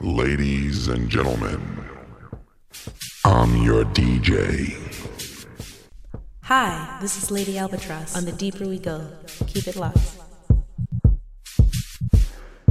Ladies 0.00 0.86
and 0.86 1.10
gentlemen, 1.10 1.60
I'm 3.24 3.64
your 3.64 3.84
DJ. 3.84 4.78
Hi, 6.42 6.98
this 7.00 7.20
is 7.20 7.32
Lady 7.32 7.58
Albatross. 7.58 8.16
On 8.16 8.24
the 8.24 8.30
deeper 8.30 8.68
we 8.68 8.78
go, 8.78 9.04
keep 9.48 9.66
it 9.66 9.74
locked. 9.74 10.18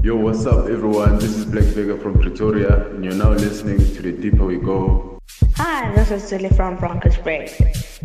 Yo, 0.02 0.16
what's 0.16 0.46
up, 0.46 0.70
everyone? 0.70 1.16
This 1.16 1.36
is 1.36 1.44
Black 1.44 1.66
Vega 1.66 1.98
from 1.98 2.18
Pretoria, 2.18 2.88
and 2.92 3.04
you're 3.04 3.14
now 3.14 3.32
listening 3.32 3.80
to 3.80 4.02
The 4.02 4.14
Deeper 4.14 4.46
We 4.46 4.56
Go. 4.56 5.20
Hi, 5.58 5.94
this 5.96 6.12
is 6.12 6.24
Silly 6.24 6.48
from 6.48 6.78
Broncos 6.78 7.18
Break, 7.18 7.60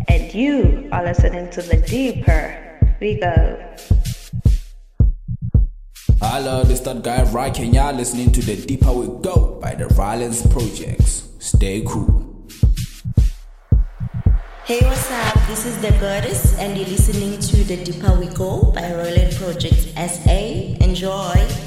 and 0.08 0.34
you 0.34 0.88
are 0.90 1.04
listening 1.04 1.48
to 1.50 1.62
The 1.62 1.76
Deeper 1.76 2.80
We 3.00 3.20
Go. 3.20 3.56
Hello, 6.24 6.62
this 6.62 6.78
that 6.80 7.02
guy 7.02 7.24
right 7.32 7.58
and 7.58 7.74
y'all 7.74 7.92
listening 7.92 8.30
to 8.30 8.40
The 8.40 8.54
Deeper 8.54 8.92
We 8.92 9.06
Go 9.22 9.58
by 9.60 9.74
the 9.74 9.88
Violence 9.88 10.46
Projects. 10.46 11.28
Stay 11.40 11.82
cool. 11.84 12.46
Hey, 14.64 14.78
what's 14.82 15.10
up? 15.10 15.34
This 15.48 15.66
is 15.66 15.76
the 15.82 15.90
goddess, 15.98 16.56
and 16.60 16.78
you're 16.78 16.86
listening 16.86 17.40
to 17.40 17.64
The 17.64 17.84
Deeper 17.84 18.16
We 18.20 18.26
Go 18.28 18.70
by 18.70 18.94
Royal 18.94 19.32
Projects 19.32 19.92
SA. 19.96 20.30
Enjoy. 20.80 21.61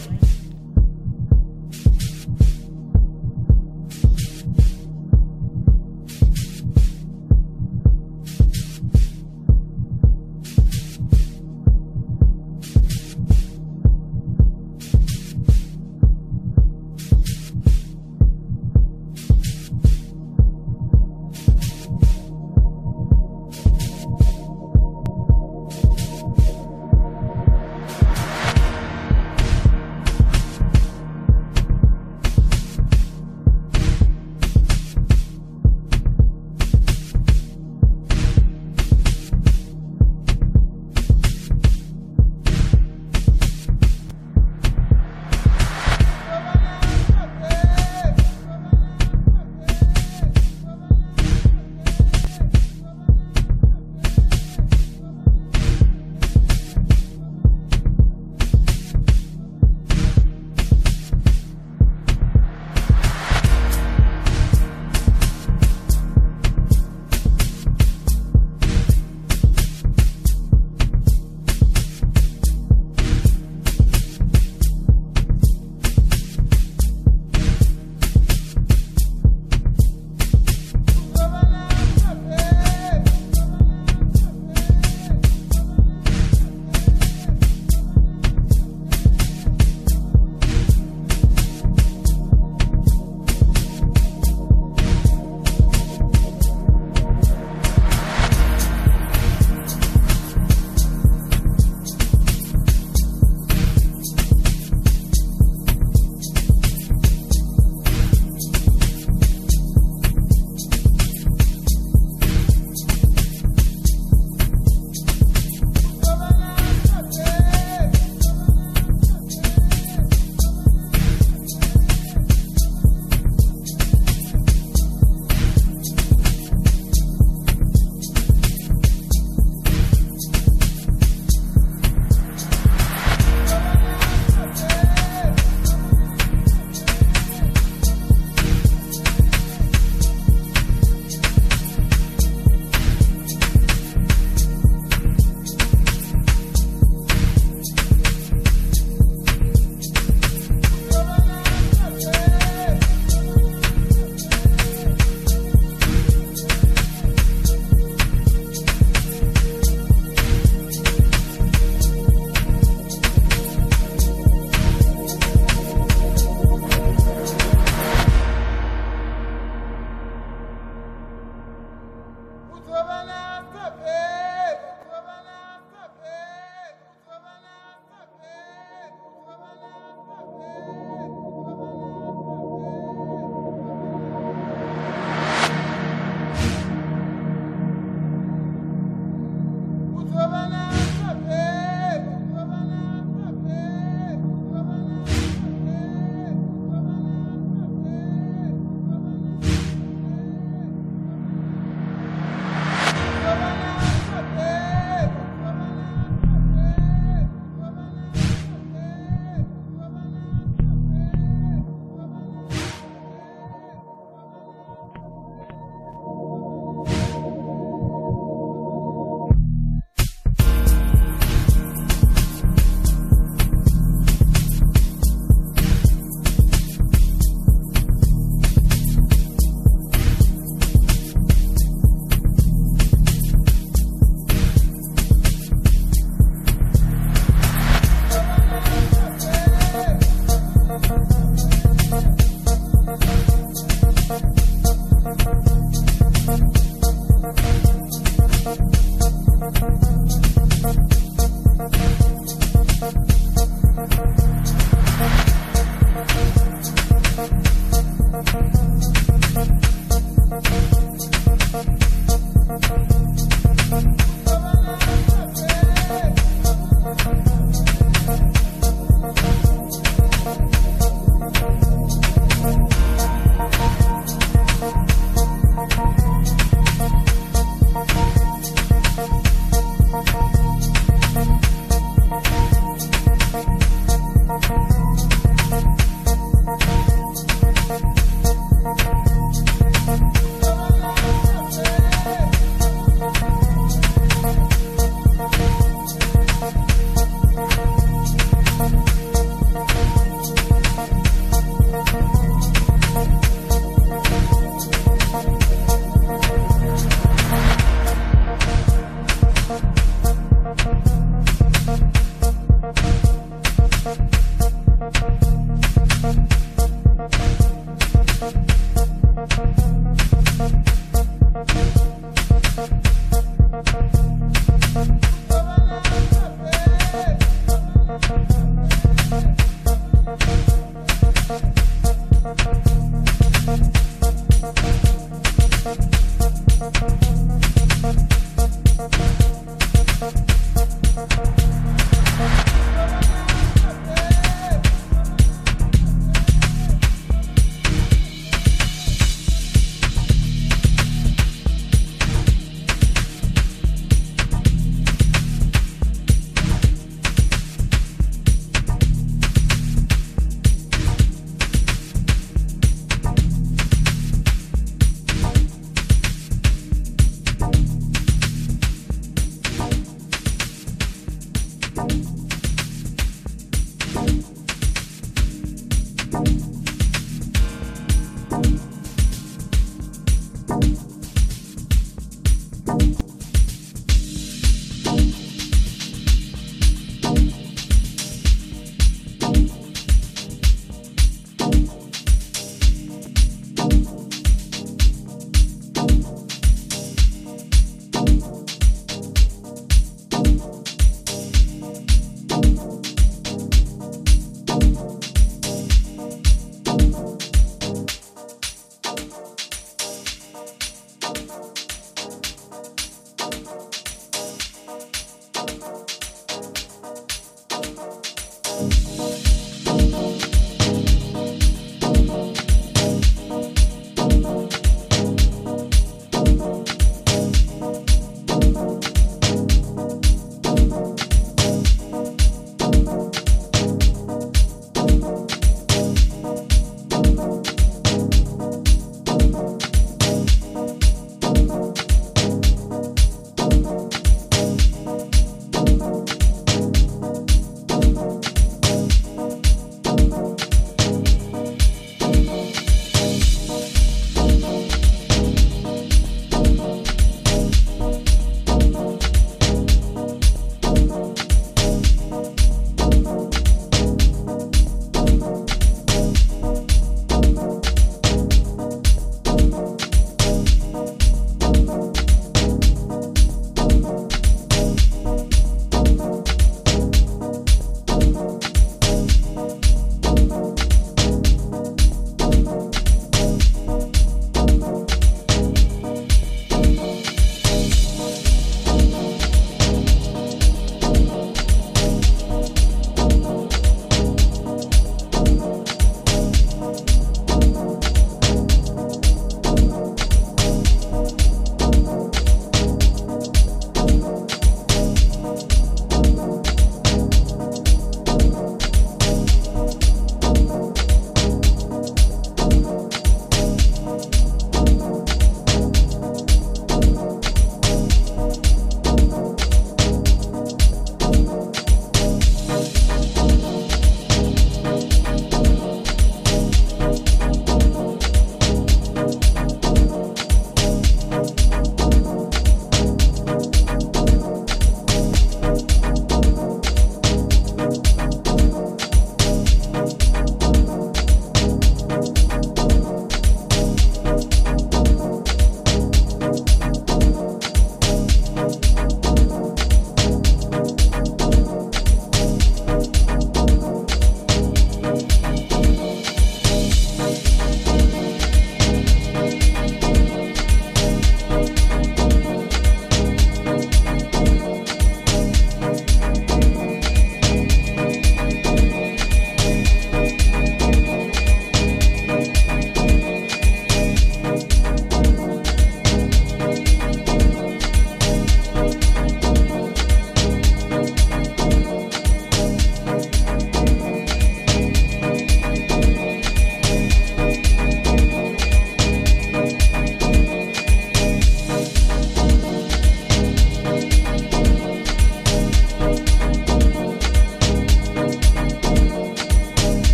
to 172.68 172.72
everlasting. 172.72 174.35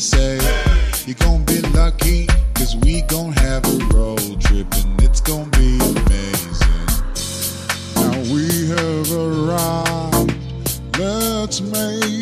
say 0.00 0.38
you're 1.06 1.14
gonna 1.14 1.44
be 1.44 1.60
lucky, 1.70 2.26
cause 2.54 2.76
we 2.76 3.02
gonna 3.02 3.38
have 3.40 3.64
a 3.64 3.84
road 3.94 4.40
trip 4.40 4.66
and 4.74 5.02
it's 5.02 5.20
gonna 5.20 5.48
be 5.50 5.78
amazing. 5.78 6.86
Now 7.94 8.18
we 8.32 8.68
have 8.68 9.12
arrived, 9.12 10.34
let's 10.98 11.60
make 11.60 12.15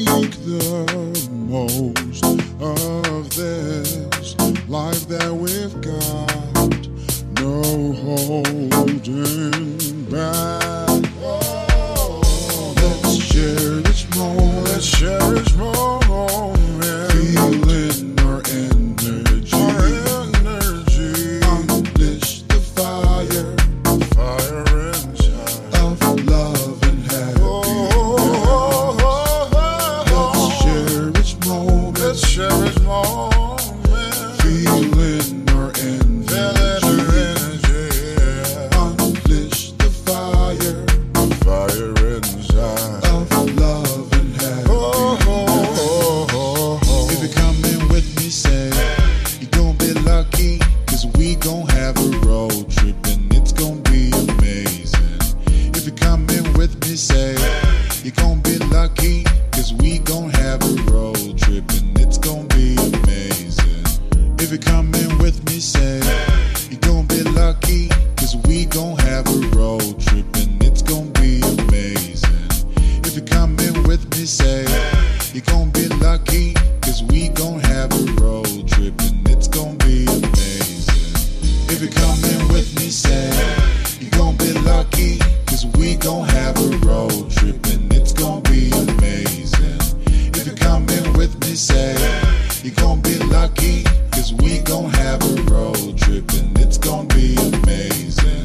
cause 93.55 94.33
we 94.35 94.59
gon' 94.61 94.91
have 94.91 95.23
a 95.23 95.43
road 95.43 95.99
trip 95.99 96.31
and 96.33 96.59
it's 96.59 96.79
gon' 96.79 97.07
be 97.09 97.35
amazing. 97.37 98.45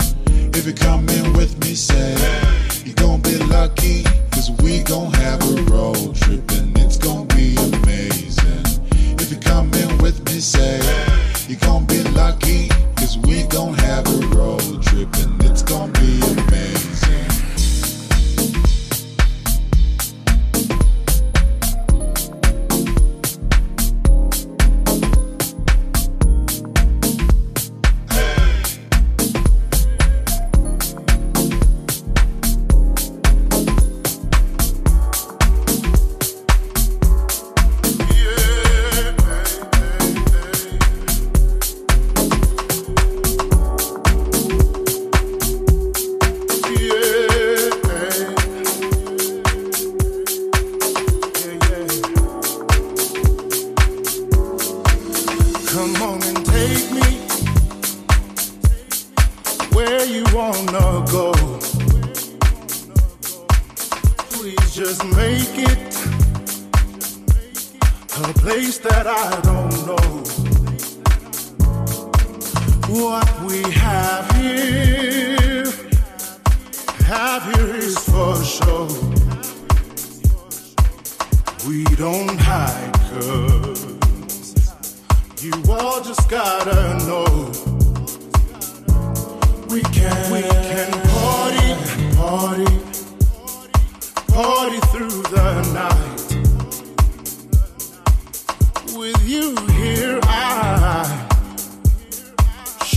If 0.54 0.66
you're 0.66 0.76
coming 0.76 1.34
with 1.34 1.60
me, 1.62 1.76
say, 1.76 2.16
you 2.86 2.94
gon' 2.94 3.22
be 3.22 3.38
lucky, 3.38 4.04
cause 4.32 4.52
we 4.62 4.84
gon' 4.84 5.12
have 5.14 5.42
a 5.44 5.62
road 5.64 6.16
trip 6.16 6.50
and 6.52 6.78
it's 6.78 6.98
gon' 6.98 7.28
be 7.28 7.56
amazing. 7.56 8.66
If 9.20 9.32
you're 9.32 9.42
coming 9.42 9.98
with 10.00 10.24
me, 10.26 10.40
say, 10.40 10.80
you 11.48 11.56
gon' 11.58 11.86
be 11.86 12.04
lucky. 12.04 12.69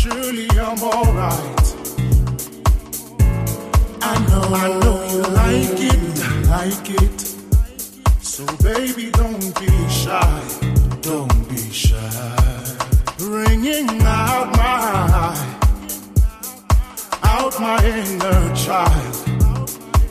Surely 0.03 0.50
I'm 0.50 0.82
alright. 0.82 1.62
I 4.03 4.18
know, 4.26 4.42
I 4.53 4.68
know 4.80 4.98
you 5.12 5.22
like 5.30 5.78
it, 5.78 6.18
like 6.48 6.90
it. 6.90 7.20
So 8.20 8.44
baby, 8.64 9.12
don't 9.12 9.55
be 9.61 9.70
shy, 9.88 10.42
don't 11.03 11.48
be 11.48 11.70
shy. 11.70 12.76
Bringing 13.16 14.03
out 14.03 14.57
my, 14.57 15.36
out 17.22 17.61
my 17.61 17.78
inner 17.86 18.55
child. 18.57 19.68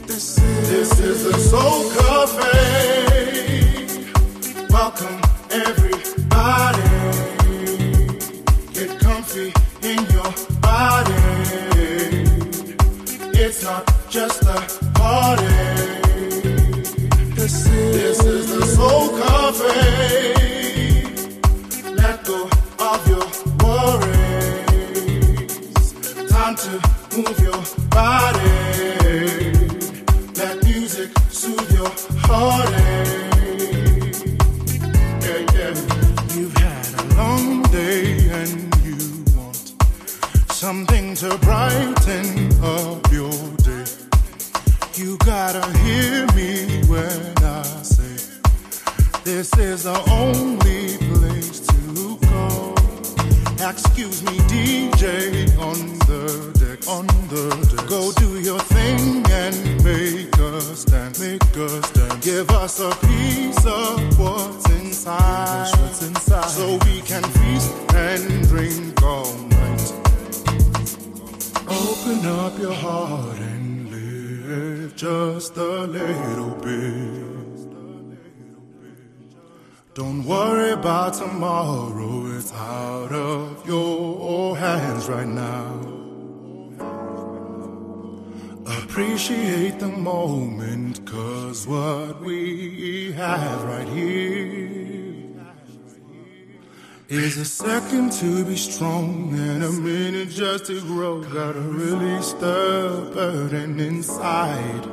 This 0.08 0.38
is, 0.38 0.70
this 0.70 1.00
is 1.02 1.26
a 1.26 1.38
soul 1.38 1.92
cafe. 1.92 2.48
Welcome. 4.70 5.21
Just 14.12 14.42
a 14.42 14.92
party. 14.94 15.46
This 17.34 17.66
is, 17.66 17.96
this 17.96 18.26
is 18.26 18.60
the 18.60 18.66
Soul 18.66 19.08
Cafe. 19.18 19.41
A 62.82 62.96
piece 63.06 63.66
of 63.66 64.20
what's 64.20 64.68
inside, 64.72 65.70
what's 65.80 66.02
inside, 66.02 66.50
so 66.50 66.80
we 66.86 67.02
can 67.02 67.22
feast 67.22 67.72
and 67.94 68.48
drink 68.48 69.02
all 69.04 69.32
night. 69.50 69.94
Open 71.68 72.26
up 72.26 72.58
your 72.58 72.74
heart 72.74 73.38
and 73.38 73.92
live 73.92 74.96
just 74.96 75.56
a 75.58 75.86
little 75.86 76.56
bit. 76.56 77.22
Don't 79.94 80.24
worry 80.26 80.72
about 80.72 81.14
tomorrow, 81.14 82.26
it's 82.36 82.52
out 82.54 83.12
of 83.12 83.68
your 83.68 84.58
hands 84.58 85.08
right 85.08 85.28
now. 85.28 86.01
Appreciate 88.66 89.80
the 89.80 89.88
moment, 89.88 91.06
cause 91.06 91.66
what 91.66 92.22
we 92.22 93.12
have 93.14 93.64
right 93.64 93.88
here 93.88 94.82
is 97.10 97.38
a 97.38 97.46
second 97.46 98.12
to 98.12 98.46
be 98.46 98.56
strong 98.56 99.34
and 99.38 99.64
a 99.64 99.72
minute 99.72 100.30
just 100.30 100.66
to 100.68 100.80
grow. 100.82 101.22
Gotta 101.22 101.60
release 101.60 102.34
the 102.34 103.10
burden 103.14 103.80
inside. 103.80 104.86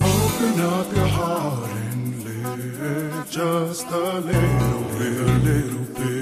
Open 0.00 0.60
up 0.60 0.94
your 0.94 1.06
heart 1.08 1.70
and 1.70 2.24
live 2.24 3.30
just 3.30 3.86
a 3.88 4.20
little 4.20 4.84
bit, 4.98 5.20
a 5.20 5.38
little 5.48 5.84
bit, 5.94 6.17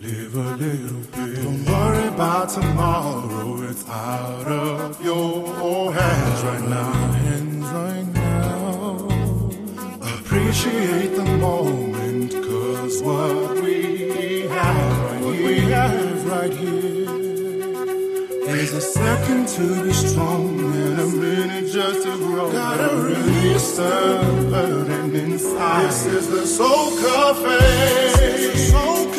live 0.00 0.34
a 0.34 0.56
little 0.56 1.00
bit. 1.12 1.42
Don't 1.42 1.64
worry 1.64 2.08
about 2.08 2.48
tomorrow, 2.48 3.62
it's 3.62 3.86
out 3.88 4.46
of 4.46 5.04
your 5.04 5.92
hands 5.92 6.42
right 6.42 6.68
now, 6.68 6.92
hands 6.92 7.66
right 7.66 8.06
now. 8.14 9.08
Appreciate 10.18 11.14
the 11.16 11.24
moment, 11.24 12.32
cause 12.32 13.02
what 13.02 13.62
we 13.62 14.42
have 14.48 14.98
right 15.04 15.20
what 15.22 15.36
we 15.36 15.58
have 15.58 16.26
right 16.26 16.52
here 16.52 16.90
is 18.56 18.72
a 18.72 18.80
second 18.80 19.48
to 19.48 19.84
be 19.84 19.92
strong 19.92 20.58
and 20.60 21.00
a 21.00 21.06
minute 21.06 21.70
just 21.70 22.02
to 22.04 22.16
grow. 22.18 22.50
Gotta 22.50 22.96
release 22.96 23.76
the 23.76 24.48
burden 24.50 25.14
inside. 25.14 25.86
This 25.86 26.06
is 26.06 26.30
the 26.30 26.46
Soul 26.46 26.90
Cafe. 27.00 27.58
This 27.58 28.20
is 28.20 28.52
the 28.52 28.58
Soul 28.72 29.09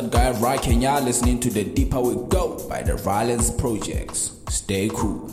that 0.00 0.10
guy 0.10 0.30
right 0.40 0.60
Kenya 0.60 0.98
listening 1.02 1.40
to 1.40 1.50
the 1.50 1.64
Deeper 1.64 2.00
We 2.00 2.14
Go 2.28 2.66
by 2.68 2.82
the 2.82 2.96
Violence 2.96 3.50
Projects. 3.50 4.32
Stay 4.48 4.88
cool. 4.88 5.29